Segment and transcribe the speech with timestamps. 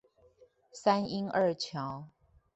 [0.73, 2.07] 三鶯二橋